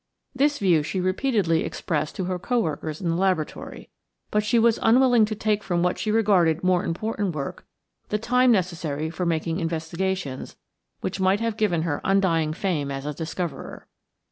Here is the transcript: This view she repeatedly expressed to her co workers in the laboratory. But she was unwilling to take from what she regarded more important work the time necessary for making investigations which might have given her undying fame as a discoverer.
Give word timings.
This 0.33 0.57
view 0.57 0.81
she 0.81 0.99
repeatedly 0.99 1.63
expressed 1.63 2.15
to 2.15 2.23
her 2.23 2.39
co 2.39 2.59
workers 2.59 3.01
in 3.01 3.09
the 3.11 3.15
laboratory. 3.15 3.91
But 4.31 4.43
she 4.43 4.57
was 4.57 4.79
unwilling 4.81 5.25
to 5.25 5.35
take 5.35 5.61
from 5.61 5.83
what 5.83 5.99
she 5.99 6.09
regarded 6.09 6.63
more 6.63 6.83
important 6.83 7.35
work 7.35 7.67
the 8.09 8.17
time 8.17 8.51
necessary 8.51 9.11
for 9.11 9.27
making 9.27 9.59
investigations 9.59 10.57
which 11.01 11.19
might 11.19 11.39
have 11.39 11.55
given 11.55 11.83
her 11.83 12.01
undying 12.03 12.51
fame 12.51 12.89
as 12.89 13.05
a 13.05 13.13
discoverer. 13.13 13.85